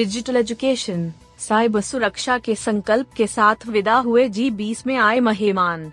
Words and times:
Digital 0.00 0.36
education 0.36 1.12
cyber 1.38 1.80
सुरक्षा 1.80 2.38
के 2.38 2.54
संकल्प 2.54 3.06
के 3.16 3.26
साथ 3.26 3.66
विदा 3.68 3.94
हुए 3.94 4.28
जी 4.28 4.50
बीस 4.50 4.86
में 4.86 4.96
आए 4.96 5.20
मेहमान। 5.20 5.92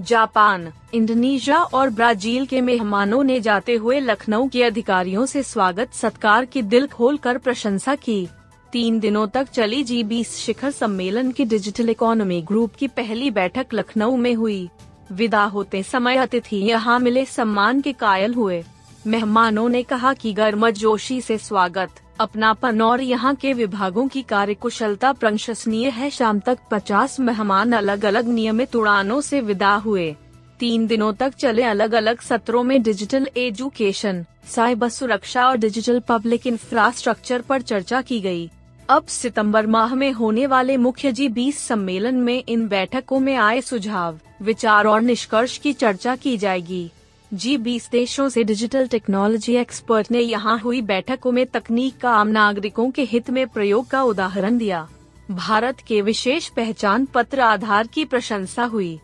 जापान, 0.00 0.72
इंडोनेशिया 0.94 1.62
और 1.62 1.90
ब्राज़ील 1.90 2.46
के 2.46 2.60
मेहमानों 2.60 3.24
ने 3.24 3.40
जाते 3.40 3.74
हुए 3.74 4.00
लखनऊ 4.00 4.48
के 4.48 4.64
अधिकारियों 4.64 5.26
से 5.26 5.42
स्वागत 5.42 5.94
सत्कार 5.94 6.44
की 6.44 6.62
दिल 6.62 6.86
खोल 6.86 7.16
कर 7.16 7.38
प्रशंसा 7.38 7.94
की। 7.94 8.28
तीन 8.72 9.00
दिनों 9.00 9.26
तक 9.28 9.48
चली 9.48 9.82
जी 9.82 10.02
बीस 10.04 10.36
शिखर 10.36 10.70
सम्मेलन 10.70 11.30
की 11.30 11.44
डिजिटल 11.44 11.90
इकोनॉमी 11.90 12.42
ग्रुप 12.42 12.74
की 12.74 12.88
पहली 12.88 13.30
बैठक 13.30 13.66
लखनऊ 13.74 14.16
में 14.16 14.34
हुई। 14.34 14.68
विदा 15.12 15.44
होते 15.44 15.82
समय 15.82 16.16
अतिथि 16.16 16.56
यहाँ 16.56 16.98
मिले 16.98 17.24
सम्मान 17.24 17.80
के 17.80 17.92
कायल 17.92 18.34
हुए। 18.34 18.64
मेहमानों 19.06 19.68
ने 19.68 19.82
कहा 19.82 20.14
कि 20.14 20.32
गर्मजोशी 20.32 21.20
से 21.20 21.38
स्वागत। 21.38 21.90
अपनापन 22.20 22.82
और 22.82 23.00
यहाँ 23.00 23.34
के 23.34 23.52
विभागों 23.52 24.06
की 24.08 24.22
कार्यकुशलता 24.22 25.12
प्रशंसनीय 25.12 25.88
है। 25.88 26.10
शाम 26.10 26.40
तक 26.40 26.58
50 26.70 27.18
मेहमान 27.20 27.72
अलग 27.72 28.04
अलग 28.04 28.28
नियमित 28.28 28.76
उड़ानों 28.76 29.20
से 29.20 29.40
विदा 29.40 29.74
हुए। 29.74 30.16
तीन 30.58 30.86
दिनों 30.86 31.12
तक 31.12 31.34
चले 31.34 31.62
अलग 31.62 31.92
अलग 31.92 32.20
सत्रों 32.20 32.62
में 32.62 32.82
डिजिटल 32.82 33.28
एजुकेशन, 33.36 34.24
साइबर 34.46 34.88
सुरक्षा 34.88 35.48
और 35.48 35.56
डिजिटल 35.56 36.00
पब्लिक 36.00 36.46
इंफ्रास्ट्रक्चर 36.46 37.40
पर 37.40 37.62
चर्चा 37.62 38.02
की 38.02 38.20
गई। 38.20 38.50
अब 38.88 39.06
सितंबर 39.06 39.66
माह 39.66 39.94
में 39.94 40.12
होने 40.12 40.46
वाले 40.46 40.76
मुख्य 40.76 41.12
जी 41.12 41.28
बीस 41.28 41.58
सम्मेलन 41.58 42.14
में 42.14 42.42
इन 42.48 42.68
बैठकों 42.68 43.20
में 43.20 43.36
आए 43.36 43.60
सुझाव, 43.60 44.18
विचार 44.42 44.86
और 44.86 45.00
निष्कर्ष 45.00 45.58
की 45.58 45.72
चर्चा 45.72 46.16
की 46.16 46.36
जाएगी। 46.36 46.90
जी 47.34 47.56
बीस 47.56 47.88
देशों 47.90 48.28
से 48.28 48.42
डिजिटल 48.44 48.86
टेक्नोलॉजी 48.86 49.54
एक्सपर्ट 49.56 50.10
ने 50.10 50.20
यहाँ 50.20 50.58
हुई 50.58 50.80
बैठकों 50.82 51.32
में 51.32 51.46
तकनीक 51.46 51.98
का 51.98 52.10
आम 52.10 52.28
नागरिकों 52.28 52.90
के 52.90 53.02
हित 53.02 53.30
में 53.30 53.46
प्रयोग 53.48 53.86
का 53.88 54.02
उदाहरण 54.02 54.58
दिया। 54.58 54.88
भारत 55.30 55.80
के 55.80 56.00
विशेष 56.02 56.48
पहचान 56.48 57.04
पत्र 57.04 57.40
आधार 57.40 57.86
की 57.86 58.04
प्रशंसा 58.04 58.64
हुई। 58.64 58.98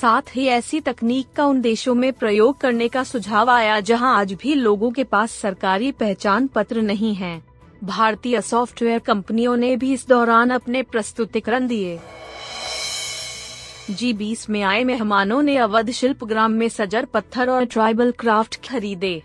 साथ 0.00 0.34
ही 0.36 0.46
ऐसी 0.46 0.80
तकनीक 0.80 1.26
का 1.36 1.46
उन 1.46 1.60
देशों 1.60 1.94
में 1.94 2.12
प्रयोग 2.12 2.58
करने 2.58 2.88
का 2.88 3.04
सुझाव 3.04 3.50
आया 3.50 3.78
जहाँ 3.80 4.16
आज 4.18 4.32
भी 4.32 4.54
लोगों 4.54 4.90
के 4.90 5.04
पास 5.04 5.32
सरकारी 5.32 5.92
पहचान 5.92 6.46
पत्र 6.46 6.82
नहीं 6.82 7.14
है। 7.14 7.40
भारतीय 7.84 8.40
सॉफ्टवेयर 8.40 8.98
कंपनियों 8.98 9.56
ने 9.56 9.76
भी 9.76 9.92
इस 9.92 10.08
दौरान 10.08 10.50
अपने 10.50 10.82
प्रस्तुतिकरण 10.82 11.66
दिए। 11.66 11.98
जी 13.90 14.12
बीस 14.12 14.48
में 14.50 14.62
आए 14.62 14.82
मेहमानों 14.84 15.42
ने 15.42 15.56
अवध 15.56 15.90
शिल्प 15.90 16.22
ग्राम 16.24 16.52
में 16.52 16.68
सजर 16.68 17.04
पत्थर 17.04 17.48
और 17.50 17.64
ट्राइबल 17.64 18.10
क्राफ्ट 18.10 18.56
खरीदे। 18.64 19.20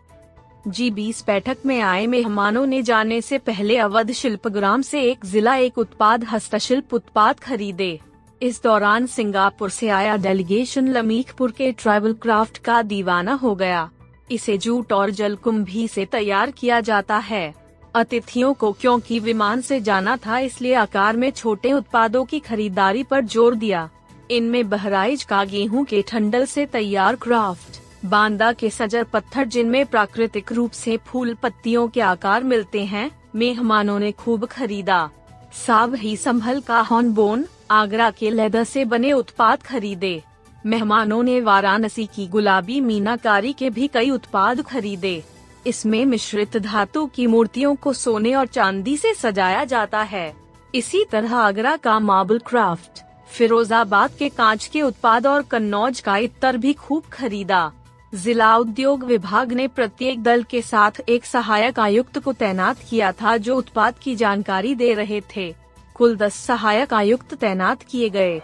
जी 0.68 0.90
बीस 0.92 1.24
बैठक 1.28 1.58
में 1.66 1.80
आए 1.82 2.06
मेहमानों 2.08 2.66
ने 2.66 2.82
जाने 2.82 3.20
से 3.22 3.38
पहले 3.38 3.78
अवध 3.78 4.12
शिल्प 4.12 4.48
ग्राम 4.48 4.82
से 4.82 5.02
एक 5.02 5.26
जिला 5.26 5.56
एक 5.56 5.78
उत्पाद 5.78 6.24
हस्तशिल्प 6.24 6.94
उत्पाद 6.94 7.40
खरीदे। 7.40 8.00
इस 8.42 8.62
दौरान 8.64 9.06
सिंगापुर 9.06 9.70
से 9.70 9.90
आया 9.90 10.18
डेलीगेशन 10.18 10.88
लमीखपुर 10.88 11.52
के 11.52 11.72
ट्राइबल 11.72 12.14
क्राफ्ट 12.14 12.58
का 12.58 12.82
दीवाना 12.82 13.34
हो 13.34 13.54
गया। 13.56 13.90
इसे 14.32 14.58
जूट 14.58 14.94
और 14.94 15.12
जलकुंभी 15.12 15.88
से 15.88 16.06
तैयार 16.06 16.52
किया 16.52 16.80
जाता 16.82 17.18
है। 17.20 17.54
अतिथियों 17.96 18.54
को 18.54 18.72
क्योंकि 18.72 19.20
विमान 19.20 19.62
से 19.62 19.80
जाना 19.82 20.16
था 20.18 20.38
इसलिए 20.40 20.74
आकार 20.76 21.18
में 21.18 21.30
छोटे 21.32 21.74
उत्पादों 21.74 22.24
की 22.26 22.40
खरीदारी 22.40 23.04
पर 23.04 23.26
ज़ोर 23.26 23.56
दिया। 23.56 23.90
इनमें 24.32 24.70
बहराइच 24.70 25.24
का 25.24 25.44
गेहूँ 25.46 25.84
के 25.86 26.02
ठंडल 26.02 26.46
से 26.46 26.66
तैयार 26.66 27.16
क्राफ्ट 27.16 27.80
बांदा 28.06 28.52
के 28.54 28.70
सजर 28.70 29.04
पत्थर 29.04 29.46
जिनमें 29.46 29.86
प्राकृतिक 29.86 30.52
रूप 30.52 30.72
से 30.72 30.98
फूल 30.98 31.34
पत्तियों 31.34 31.88
के 31.88 32.02
आकार 32.02 32.44
मिलते 32.44 32.84
हैं, 32.86 33.10
मेहमानों 33.36 33.98
ने 34.00 34.12
खूब 34.12 34.46
खरीदा। 34.46 35.10
साब 35.58 35.96
ही 35.96 36.16
संभल 36.18 36.62
का 36.62 36.80
हॉर्नबोन 36.82 37.46
आगरा 37.72 38.10
के 38.12 38.30
लेदर 38.30 38.64
से 38.64 38.86
बने 38.86 39.12
उत्पाद 39.14 39.64
खरीदे। 39.64 40.22
मेहमानों 40.66 41.22
ने 41.24 41.40
वाराणसी 41.42 42.06
की 42.06 42.28
गुलाबी 42.28 42.80
मीनाकारी 42.82 43.54
के 43.54 43.70
भी 43.70 43.88
कई 43.88 44.10
उत्पाद 44.10 44.62
खरीदे। 44.62 45.22
इसमें 45.68 46.06
मिश्रित 46.06 46.58
धातु 46.58 47.06
की 47.06 47.28
मूर्तियों 47.28 47.76
को 47.76 47.94
सोने 47.94 48.34
और 48.36 48.48
चांदी 48.48 48.98
से 48.98 49.14
सजाया 49.14 49.64
जाता 49.66 50.02
है। 50.02 50.34
इसी 50.76 51.06
तरह 51.12 51.36
आगरा 51.36 51.76
का 51.76 52.00
मार्बल 52.00 52.40
क्राफ्ट 52.40 53.04
फिरोजाबाद 53.32 54.12
के 54.20 54.30
कांच 54.30 54.66
के 54.66 54.82
उत्पाद 54.82 55.28
और 55.28 55.42
कन्नौज 55.42 56.00
का 56.00 56.18
इतर 56.18 56.58
भी 56.58 56.74
खूब 56.74 57.04
खरीदा। 57.04 57.72
जिला 58.14 58.56
उद्योग 58.58 59.04
विभाग 59.04 59.52
ने 59.54 59.68
प्रत्येक 59.68 60.24
दल 60.24 60.44
के 60.44 60.62
साथ 60.62 61.00
एक 61.10 61.26
सहायक 61.26 61.80
आयुक्त 61.80 62.20
को 62.20 62.34
तैनात 62.34 62.78
किया 62.90 63.12
था 63.12 63.38
जो 63.38 63.56
उत्पाद 63.56 63.96
की 63.98 64.16
जानकारी 64.16 64.76
दे 64.76 64.94
रहे 64.94 65.22
थे। 65.36 65.54
कुल 65.96 66.16
दस 66.16 66.36
सहायक 66.36 66.94
आयुक्त 66.94 67.34
तैनात 67.34 67.84
किए 67.84 68.10
गए। 68.10 68.40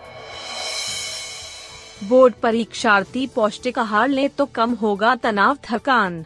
बोर्ड 2.03 2.33
परीक्षार्थी 2.33 3.27
पौष्टिक 3.27 3.79
आहार 3.79 4.07
ले 4.07 4.27
तो 4.27 4.45
कम 4.45 4.73
होगा 4.73 5.15
तनाव 5.15 5.57
थकान। 5.63 6.25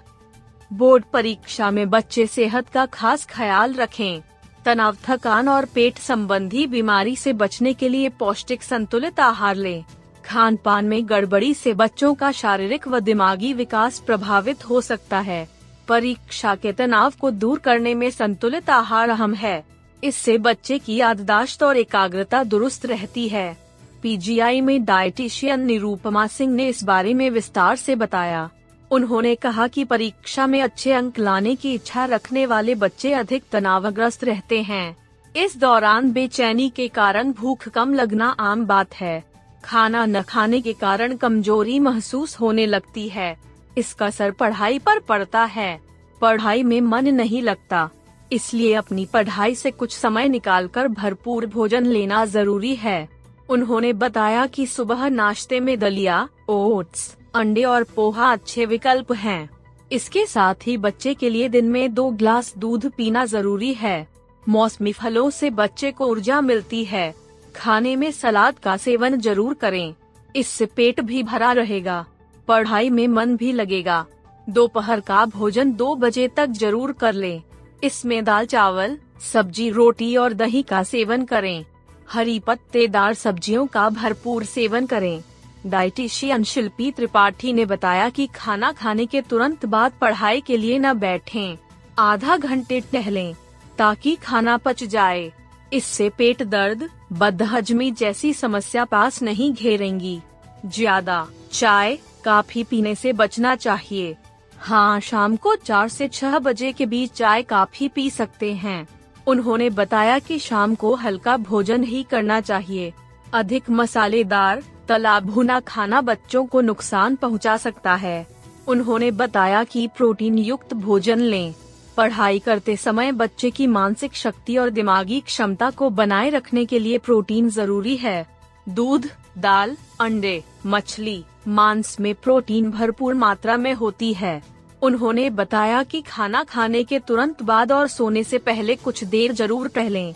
बोर्ड 0.72 1.04
परीक्षा 1.14 1.72
में 1.72 1.90
बच्चे 1.90 2.26
सेहत 2.28 2.70
का 2.70 2.86
खास 2.86 3.26
ख्याल 3.26 3.74
रखें। 3.74 4.22
तनाव, 4.66 4.98
थकान 5.10 5.50
और 5.50 5.66
पेट 5.66 5.98
संबंधी 5.98 6.68
बीमारी 6.68 7.16
से 7.16 7.34
बचने 7.34 7.74
के 7.74 7.90
लिए 7.90 8.10
पौष्टिक 8.10 8.64
संतुलित 8.64 9.20
आहार 9.20 9.56
लें। 9.56 9.84
खान 10.26 10.56
पान 10.56 10.86
में 10.86 11.10
गड़बड़ी 11.10 11.54
से 11.54 11.74
बच्चों 11.74 12.14
का 12.14 12.32
शारीरिक 12.32 12.88
व 12.88 13.00
दिमागी 13.00 13.54
विकास 13.54 14.00
प्रभावित 14.00 14.70
हो 14.70 14.82
सकता 14.82 15.20
है। 15.20 15.48
परीक्षा 15.88 16.56
के 16.56 16.72
तनाव 16.72 17.14
को 17.22 17.32
दूर 17.32 17.60
करने 17.60 17.94
में 17.94 18.10
संतुलित 18.10 18.70
आहार 18.70 19.10
अहम 19.10 19.34
है। 19.34 19.64
इससे 20.04 20.38
बच्चे 20.38 20.80
की 20.80 20.96
याददाश्त 20.96 21.64
और 21.64 21.78
एकाग्रता 21.78 22.44
दुरुस्त 22.44 22.86
रहती 22.86 23.28
है। 23.30 23.58
पीजीआई 24.02 24.62
में 24.62 24.84
डाइटिशियन 24.86 25.60
निरूपमा 25.60 26.28
सिंह 26.28 26.54
ने 26.54 26.68
इस 26.68 26.84
बारे 26.84 27.14
में 27.14 27.30
विस्तार 27.30 27.76
से 27.76 27.96
बताया। 27.96 28.50
उन्होंने 28.92 29.36
कहा 29.36 29.68
कि 29.68 29.84
परीक्षा 29.84 30.48
में 30.48 30.62
अच्छे 30.62 30.92
अंक 30.92 31.20
लाने 31.20 31.56
की 31.56 31.74
इच्छा 31.74 32.06
रखने 32.06 32.46
वाले 32.46 32.76
बच्चे 32.76 33.14
अधिक 33.14 33.44
तनावग्रस्त 33.52 34.24
रहते 34.24 34.62
हैं। 34.62 34.96
इस 35.36 35.58
दौरान 35.58 36.12
बेचैनी 36.12 36.70
के 36.70 36.88
कारण 36.88 37.32
भूख 37.32 37.68
कम 37.68 37.94
लगना 37.94 38.26
आम 38.30 38.66
बात 38.66 38.94
है। 38.94 39.24
खाना 39.64 40.06
न 40.06 40.22
खाने 40.22 40.62
के 40.62 40.74
कारण 40.74 41.16
कमज़ोरी 41.16 41.80
महसूस 41.80 42.40
होने 42.40 42.66
लगती 42.66 43.08
है। 43.10 43.36
इसका 43.78 44.06
असर 44.06 44.32
पढ़ाई 44.32 44.80
पर 44.80 45.00
पड़ता 45.00 45.44
है। 45.44 45.80
पढ़ाई 46.22 46.64
में 46.64 46.82
मन 46.82 47.08
नहीं 47.08 47.42
लगता। 47.42 47.90
इसलिए 48.32 48.74
अपनी 48.74 49.06
पढ़ाई 49.06 49.56
से 49.56 49.72
कुछ 49.72 49.98
समय 49.98 50.28
निकालकर 50.28 50.88
भरपूर 50.88 51.46
भोजन 51.46 51.86
लेना 51.86 52.26
ज़रूरी 52.26 52.76
है। 52.76 53.10
उन्होंने 53.50 53.94
बताया 53.94 54.46
कि 54.46 54.66
सुबह 54.66 55.10
नाश्ते 55.10 55.60
में 55.60 55.78
दलिया, 55.80 56.28
ओट्स 56.50 57.18
अंडे 57.34 57.64
और 57.64 57.84
पोहा 57.96 58.32
अच्छे 58.32 58.66
विकल्प 58.66 59.12
हैं। 59.14 59.50
इसके 59.92 60.26
साथ 60.26 60.68
ही 60.68 60.76
बच्चे 60.78 61.14
के 61.14 61.30
लिए 61.30 61.50
दिन 61.50 61.66
में 61.66 61.94
दो 61.94 62.10
ग्लास 62.12 62.54
दूध 62.58 62.90
पीना 62.92 63.26
ज़रूरी 63.26 63.74
है। 63.74 64.08
मौसमी 64.44 64.92
फलों 64.92 65.30
से 65.30 65.50
बच्चे 65.50 65.92
को 65.92 66.08
ऊर्जा 66.08 66.42
मिलती 66.42 66.84
है। 66.86 67.14
खाने 67.56 67.96
में 67.96 68.12
सलाद 68.12 68.60
का 68.60 68.76
सेवन 68.78 69.18
ज़रूर 69.18 69.54
करें। 69.54 69.94
इससे 70.36 70.66
पेट 70.66 71.02
भी 71.02 71.24
भरा 71.24 71.52
रहेगा। 71.52 72.06
पढ़ाई 72.48 72.90
में 72.90 73.08
मन 73.08 73.36
भी 73.38 73.52
लगेगा। 73.52 74.06
दोपहर 74.48 75.00
का 75.00 75.26
भोजन 75.26 75.72
दो 75.72 75.96
बजे 75.96 76.28
तक 76.28 76.50
ज़रूर 76.52 76.92
कर 76.92 77.14
लें। 77.14 77.42
इसमें 77.84 78.24
दाल 78.24 78.46
चावल, 78.46 78.98
सब्ज़ी, 79.24 79.70
रोटी 79.70 80.16
और 80.16 80.34
दही 80.34 80.62
का 80.62 80.84
सेवन 80.84 81.26
करें। 81.26 81.66
हरी 82.10 82.40
पत्तेदार 82.40 83.14
सब्जियों 83.14 83.66
का 83.68 83.90
भरपूर 83.90 84.44
सेवन 84.44 84.86
करें। 84.86 85.22
डाइटिशियन 85.66 86.44
शिल्पी 86.44 86.92
त्रिपाठी 86.92 87.52
ने 87.54 87.66
बताया 87.66 88.10
कि 88.10 88.26
खाना 88.28 88.72
खाने 88.72 89.06
के 89.06 89.22
तुरंत 89.22 89.66
बाद 89.66 89.92
पढ़ाई 90.02 90.42
के 90.42 90.58
लिए 90.58 90.78
न 90.80 90.94
बैठें, 90.94 91.58
आधा 92.00 92.38
घंटे 92.38 92.80
टहलें, 92.82 93.34
ताकि 93.78 94.16
खाना 94.16 94.58
पच 94.58 94.84
जाए। 94.84 95.32
इससे 95.72 96.10
पेट 96.10 96.42
दर्द 96.44 96.90
बदहजमी 97.14 97.92
जैसी 97.92 98.34
समस्या 98.34 98.86
पास 98.86 99.22
नहीं 99.22 99.52
घेरेंगी। 99.54 100.20
ज़्यादा 100.66 101.28
चाय 101.52 101.98
काफ़ी 102.24 102.64
पीने 102.64 102.96
से 102.96 103.14
बचना 103.14 103.56
चाहिए। 103.56 104.16
हाँ 104.58 105.00
शाम 105.00 105.36
को 105.36 105.56
चार 105.56 105.88
से 105.90 106.08
छह 106.08 106.38
बजे 106.40 106.72
के 106.72 106.86
बीच 106.86 107.12
चाय 107.12 107.44
काफ़ी 107.44 107.88
पी 107.88 108.10
सकते 108.10 108.54
हैं। 108.54 108.88
उन्होंने 109.28 109.70
बताया 109.70 110.18
कि 110.20 110.38
शाम 110.40 110.76
को 110.76 110.94
हल्का 110.96 111.38
भोजन 111.40 111.84
ही 111.84 112.04
करना 112.04 112.40
चाहिए। 112.42 112.94
अधिक 113.34 113.70
मसालेदार 113.70 114.64
तला 114.88 115.20
भुना 115.20 115.60
खाना 115.60 116.02
बच्चों 116.02 116.46
को 116.46 116.62
नुकसान 116.62 117.16
पहुँचा 117.16 117.56
सकता 117.58 117.94
है। 117.96 118.28
उन्होंने 118.68 119.12
बताया 119.12 119.64
कि 119.64 119.88
प्रोटीन 119.88 120.38
युक्त 120.38 120.74
भोजन 120.74 121.20
लें। 121.20 121.54
पढ़ाई 121.98 122.40
करते 122.40 122.76
समय 122.76 123.12
बच्चे 123.12 123.50
की 123.52 123.68
मानसिक 123.68 124.16
शक्ति 124.16 124.58
और 124.58 124.70
दिमागी 124.70 125.20
क्षमता 125.20 125.70
को 125.70 125.90
बनाए 125.90 126.30
रखने 126.30 126.66
के 126.66 126.80
लिए 126.80 126.98
प्रोटीन 126.98 127.50
ज़रूरी 127.50 127.96
है। 127.98 128.26
दूध, 128.70 129.10
दाल, 129.38 129.76
अंडे, 130.00 130.44
मछली, 130.66 131.24
मांस 131.48 132.00
में 132.00 132.14
प्रोटीन 132.16 132.70
भरपूर 132.72 133.14
मात्रा 133.14 133.58
में 133.58 133.74
होती 133.74 134.14
है। 134.14 134.42
उन्होंने 134.82 135.30
बताया 135.30 135.84
कि 135.84 136.02
खाना 136.02 136.44
खाने 136.44 136.84
के 136.84 137.00
तुरंत 137.00 137.44
बाद 137.44 137.72
और 137.72 137.88
सोने 137.88 138.24
से 138.24 138.38
पहले 138.38 138.76
कुछ 138.76 139.04
देर 139.04 139.34
ज़रूर 139.34 139.68
टहलें। 139.68 140.14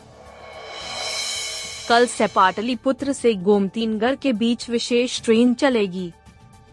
कल 1.90 2.06
से 2.06 2.28
पाटलिपुत्र 2.28 3.14
से 3.14 3.34
गोमतीनगढ़ 3.34 4.16
के 4.16 4.32
बीच 4.34 4.70
विशेष 4.70 5.22
ट्रेन 5.22 5.54
चलेगी। 5.54 6.12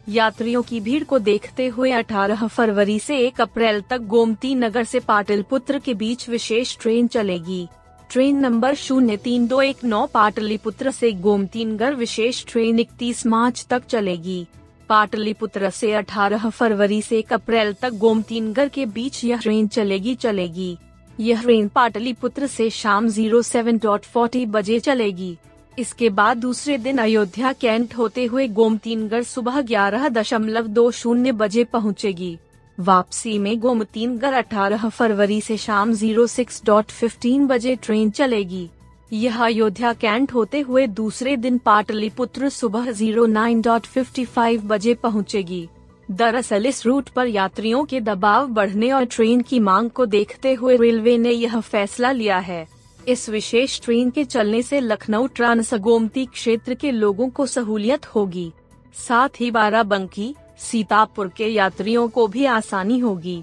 यात्रियों 0.08 0.62
की 0.62 0.78
भीड़ 0.80 1.02
को 1.04 1.18
देखते 1.18 1.66
हुए 1.66 1.90
18 1.92 2.46
फरवरी 2.46 2.98
से 2.98 3.18
1 3.18 3.40
अप्रैल 3.40 3.80
तक 3.80 4.00
गोमती 4.06 4.54
नगर 4.54 4.84
से 4.84 5.00
पाटलिपुत्र 5.00 5.78
के 5.78 5.94
बीच 5.94 6.28
विशेष 6.28 6.76
ट्रेन 6.80 7.06
चलेगी। 7.06 7.68
ट्रेन 8.10 8.38
नंबर 8.38 8.74
शून्य 8.74 9.16
तीन 9.16 9.46
दो 9.46 9.60
एक 9.62 9.84
नौ 9.84 10.06
पाटलिपुत्र 10.06 10.90
से 10.90 11.12
गोमतीनगढ़ 11.12 11.94
विशेष 11.94 12.44
ट्रेन 12.48 12.78
इकतीस 12.78 13.26
मार्च 13.26 13.66
तक 13.70 13.84
चलेगी। 13.86 14.46
पाटलिपुत्र 14.88 15.70
से 15.70 15.92
18 15.92 16.48
फरवरी 16.50 17.02
से 17.02 17.18
1 17.18 17.32
अप्रैल 17.32 17.72
तक 17.72 17.92
गोमतीनगढ़ 17.96 18.68
के 18.68 18.86
बीच 18.86 19.24
यह 19.24 19.36
ट्रेन 19.36 19.68
चलेगी 19.68 20.14
चलेगी 20.14 20.76
यह 21.20 21.42
ट्रेन 21.42 21.68
पाटलिपुत्र 21.68 22.46
से 22.46 22.70
शाम 22.70 23.08
07.40 23.08 24.46
बजे 24.46 24.80
चलेगी। 24.80 25.36
इसके 25.78 26.08
बाद 26.10 26.36
दूसरे 26.36 26.78
दिन 26.78 26.98
अयोध्या 26.98 27.52
कैंट 27.52 27.94
होते 27.94 28.24
हुए 28.24 28.48
गोमतीनगढ़ 28.48 29.22
सुबह 29.22 29.60
ग्यारह 29.60 30.08
दशमलव 30.08 30.66
दो 30.66 30.90
शून्य 30.90 31.32
बजे 31.32 31.64
पहुँचेगी। 31.64 32.38
वापसी 32.80 33.38
में 33.38 33.60
गोमतीनगढ़ 33.60 34.34
18 34.34 34.88
फरवरी 34.88 35.40
से 35.40 35.56
शाम 35.56 35.92
06.15 35.92 37.46
बजे 37.46 37.76
ट्रेन 37.76 38.10
चलेगी। 38.10 38.68
यह 39.12 39.44
अयोध्या 39.44 39.92
कैंट 39.92 40.32
होते 40.32 40.60
हुए 40.60 40.86
दूसरे 40.86 41.36
दिन 41.36 41.58
पाटलिपुत्र 41.58 42.48
सुबह 42.48 42.90
09.55 42.92 44.60
बजे 44.64 44.94
पहुंचेगी। 44.94 45.68
दरअसल 46.12 46.66
इस 46.66 46.86
रूट 46.86 47.08
पर 47.08 47.26
यात्रियों 47.26 47.84
के 47.84 48.00
दबाव 48.00 48.46
बढ़ने 48.46 48.90
और 48.92 49.04
ट्रेन 49.04 49.40
की 49.40 49.60
मांग 49.60 49.90
को 49.90 50.06
देखते 50.06 50.54
हुए 50.54 50.76
रेलवे 50.76 51.18
ने 51.18 51.30
यह 51.30 51.60
फैसला 51.60 52.12
लिया 52.12 52.38
है। 52.38 52.66
इस 53.08 53.28
विशेष 53.28 53.80
ट्रेन 53.80 54.10
के 54.10 54.24
चलने 54.24 54.62
से 54.62 54.80
लखनऊ 54.80 55.26
ट्रांस 55.26 55.74
गोमती 55.74 56.26
क्षेत्र 56.26 56.74
के 56.74 56.90
लोगों 56.90 57.28
को 57.30 57.46
सहूलियत 57.46 58.06
होगी। 58.06 58.52
साथ 58.94 59.28
ही 59.40 59.50
बाराबंकी, 59.50 60.34
सीतापुर 60.58 61.28
के 61.28 61.46
यात्रियों 61.46 62.08
को 62.08 62.26
भी 62.26 62.44
आसानी 62.44 62.98
होगी। 62.98 63.42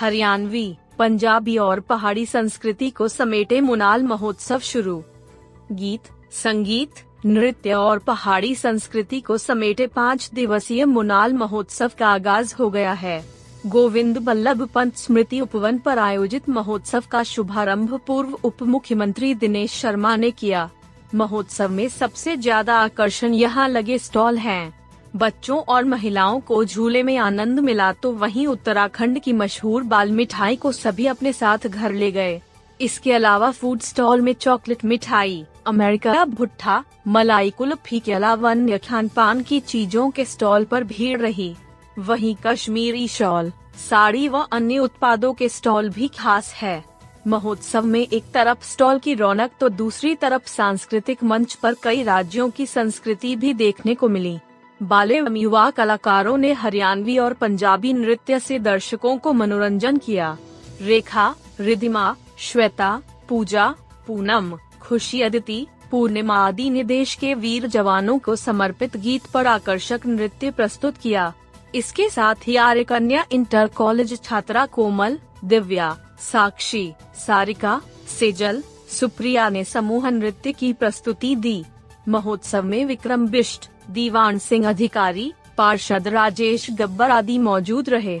हरियाणवी, 0.00 0.76
पंजाबी 0.98 1.56
और 1.58 1.80
पहाड़ी 1.80 2.26
संस्कृति 2.26 2.90
को 2.90 3.08
समेटे 3.08 3.60
मुनाल 3.60 4.02
महोत्सव 4.02 4.58
शुरू। 4.58 5.02
गीत, 5.72 6.00
संगीत 6.32 6.90
नृत्य 7.24 7.72
और 7.72 7.98
पहाड़ी 7.98 8.54
संस्कृति 8.54 9.20
को 9.20 9.36
समेटे 9.38 9.86
पाँच 9.86 10.28
दिवसीय 10.34 10.84
मुनाल 10.84 11.32
महोत्सव 11.32 11.90
का 11.98 12.08
आगाज़ 12.08 12.54
हो 12.54 12.68
गया 12.70 12.92
है। 12.92 13.24
गोविंद 13.66 14.18
बल्लभ 14.18 14.62
पंत 14.74 14.96
स्मृति 14.96 15.40
उपवन 15.40 15.78
पर 15.78 15.98
आयोजित 15.98 16.48
महोत्सव 16.48 17.04
का 17.10 17.22
शुभारंभ 17.24 17.98
पूर्व 18.06 18.38
उप 18.44 18.62
मुख्यमंत्री 18.64 19.34
दिनेश 19.34 19.72
शर्मा 19.72 20.14
ने 20.16 20.30
किया। 20.32 20.68
महोत्सव 21.14 21.70
में 21.70 21.88
सबसे 21.90 22.36
ज़्यादा 22.36 22.78
आकर्षण 22.78 23.34
यहाँ 23.34 23.68
लगे 23.68 23.98
स्टॉल 24.00 24.38
हैं। 24.38 24.74
बच्चों 25.16 25.58
और 25.58 25.84
महिलाओं 25.84 26.40
को 26.40 26.64
झूले 26.64 27.02
में 27.02 27.16
आनंद 27.18 27.60
मिला 27.60 27.92
तो 27.92 28.12
वहीं 28.12 28.46
उत्तराखंड 28.46 29.20
की 29.22 29.32
मशहूर 29.32 29.82
बाल 29.84 30.10
मिठाई 30.12 30.56
को 30.56 30.72
सभी 30.74 31.06
अपने 31.06 31.32
साथ 31.32 31.66
घर 31.66 31.92
ले 31.92 32.10
गए। 32.12 32.40
इसके 32.80 33.12
अलावा 33.12 33.50
फ़ूड 33.50 33.80
स्टॉल 33.80 34.20
में 34.20 34.32
चॉकलेट 34.32 34.84
मिठाई, 34.84 35.44
अमेरिका 35.66 36.24
भुट्टा, 36.24 36.84
मलाई 37.08 37.50
कुल्फी 37.50 38.00
के 38.00 38.12
अलावा 38.12 38.50
अन्य 38.50 38.78
खान 38.78 39.08
पान 39.08 39.42
की 39.42 39.60
चीज़ों 39.60 40.10
के 40.10 40.24
स्टॉल 40.24 40.64
पर 40.64 40.84
भीड़ 40.84 41.20
रही। 41.20 41.54
वहीं 41.98 42.34
कश्मीरी 42.46 43.06
शॉल, 43.08 43.52
साड़ी 43.90 44.28
व 44.28 44.38
अन्य 44.52 44.78
उत्पादों 44.78 45.32
के 45.34 45.48
स्टॉल 45.48 45.88
भी 45.88 46.08
खास 46.08 46.52
है। 46.54 46.84
महोत्सव 47.26 47.84
में 47.84 48.00
एक 48.00 48.24
तरफ़ 48.34 48.64
स्टॉल 48.64 48.98
की 48.98 49.14
रौनक 49.14 49.50
तो 49.60 49.68
दूसरी 49.68 50.14
तरफ़ 50.14 50.46
सांस्कृतिक 50.46 51.22
मंच 51.24 51.54
पर 51.54 51.74
कई 51.82 52.02
राज्यों 52.02 52.48
की 52.50 52.66
संस्कृति 52.66 53.36
भी 53.36 53.54
देखने 53.54 53.94
को 53.94 54.08
मिली। 54.08 54.38
बाले 54.80 55.18
युवा 55.18 55.70
कलाकारों 55.70 56.36
ने 56.36 56.52
हरियाणवी 56.52 57.16
और 57.18 57.32
पंजाबी 57.32 57.92
नृत्य 57.92 58.40
से 58.40 58.58
दर्शकों 58.58 59.16
को 59.18 59.32
मनोरंजन 59.32 59.96
किया। 59.96 60.36
रेखा 60.82 61.34
रिदिमा 61.60 62.14
श्वेता, 62.38 63.02
पूजा, 63.28 63.74
पूनम, 64.06 64.58
खुशी 64.82 65.20
अदिति, 65.22 65.66
पूर्णिमा 65.90 66.36
आदि 66.46 66.70
ने 66.70 66.84
देश 66.84 67.14
के 67.14 67.34
वीर 67.34 67.66
जवानों 67.66 68.18
को 68.18 68.36
समर्पित 68.36 68.96
गीत 68.96 69.26
पर 69.26 69.46
आकर्षक 69.46 70.00
नृत्य 70.06 70.50
प्रस्तुत 70.50 70.98
किया। 70.98 71.32
इसके 71.74 72.08
साथ 72.08 72.34
ही 72.46 72.56
आर्य 72.56 72.84
कन्या 72.84 73.24
इंटर 73.32 73.66
कॉलेज 73.66 74.22
छात्रा 74.22 74.66
कोमल, 74.66 75.18
दिव्या, 75.44 75.96
साक्षी, 76.20 76.92
सारिका, 77.26 77.80
सेजल, 78.18 78.62
सुप्रिया 78.90 79.48
ने 79.48 79.64
समूह 79.64 80.10
नृत्य 80.10 80.52
की 80.52 80.72
प्रस्तुति 80.72 81.36
दी। 81.36 81.64
महोत्सव 82.08 82.62
में 82.62 82.84
विक्रम 82.84 83.28
बिष्ट, 83.28 83.70
दीवान 83.90 84.38
सिंह 84.38 84.68
अधिकारी, 84.68 85.32
पार्षद 85.58 86.08
राजेश 86.08 86.70
गब्बर 86.70 87.10
आदि 87.10 87.38
मौजूद 87.38 87.88
रहे। 87.88 88.20